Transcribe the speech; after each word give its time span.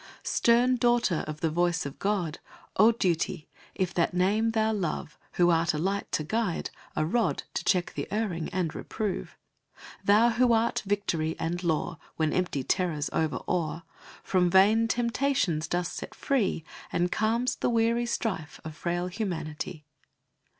Stern 0.23 0.77
Daughter 0.77 1.23
of 1.27 1.41
the 1.41 1.51
Voice 1.51 1.85
of 1.85 1.99
God! 1.99 2.39
O 2.75 2.91
Duty! 2.91 3.47
if 3.75 3.93
that 3.93 4.15
name 4.15 4.49
thou 4.49 4.73
love 4.73 5.19
Who 5.33 5.51
art 5.51 5.75
a 5.75 5.77
light 5.77 6.11
to 6.13 6.23
guide, 6.23 6.71
a 6.95 7.05
rod 7.05 7.43
To 7.53 7.63
check 7.63 7.93
the 7.93 8.11
erring, 8.11 8.49
and 8.49 8.73
reprove; 8.73 9.37
Thou 10.03 10.29
who 10.31 10.53
art 10.53 10.81
victory 10.87 11.35
and 11.37 11.63
law 11.63 11.99
When 12.15 12.33
empty 12.33 12.63
terrors 12.63 13.11
overawe; 13.13 13.83
From 14.23 14.49
vain 14.49 14.87
temptations 14.87 15.67
dost 15.67 15.93
set 15.93 16.15
free, 16.15 16.63
And 16.91 17.11
calm'st 17.11 17.59
the 17.59 17.69
weary 17.69 18.07
strife 18.07 18.59
of 18.65 18.75
frail 18.75 19.05
humanity! 19.05 19.85